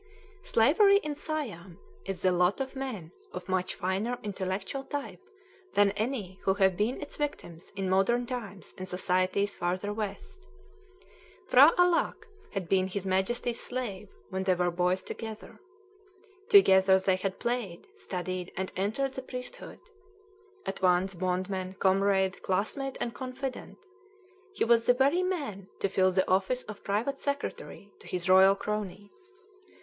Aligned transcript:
Slavery 0.41 0.97
in 1.03 1.13
Siam 1.13 1.77
is 2.05 2.23
the 2.23 2.31
lot 2.31 2.59
of 2.59 2.75
men 2.75 3.11
of 3.33 3.47
a 3.47 3.51
much 3.51 3.75
finer 3.75 4.17
intellectual 4.23 4.83
type 4.83 5.21
than 5.75 5.91
any 5.91 6.39
who 6.41 6.55
have 6.55 6.75
been 6.75 6.99
its 6.99 7.17
victims 7.17 7.71
in 7.75 7.87
modern 7.87 8.25
times 8.25 8.73
in 8.79 8.87
societies 8.87 9.55
farther 9.55 9.93
west. 9.93 10.47
P'hra 11.49 11.75
Alâck 11.75 12.23
had 12.53 12.67
been 12.67 12.87
his 12.87 13.05
Majesty's 13.05 13.59
slave 13.61 14.09
when 14.31 14.43
they 14.45 14.55
were 14.55 14.71
boys 14.71 15.03
together. 15.03 15.59
Together 16.49 16.97
they 16.97 17.15
had 17.17 17.37
played, 17.37 17.85
studied, 17.95 18.51
and 18.57 18.71
entered 18.75 19.13
the 19.13 19.21
priesthood. 19.21 19.79
At 20.65 20.81
once 20.81 21.13
bondman, 21.13 21.75
comrade, 21.75 22.41
classmate, 22.41 22.97
and 22.99 23.13
confidant, 23.13 23.77
he 24.55 24.63
was 24.65 24.87
the 24.87 24.95
very 24.95 25.21
man 25.21 25.69
to 25.77 25.87
fill 25.87 26.09
the 26.09 26.27
office 26.27 26.63
of 26.63 26.83
private 26.83 27.19
secretary 27.19 27.91
to 27.99 28.07
his 28.07 28.27
royal 28.27 28.55
crony. 28.55 29.11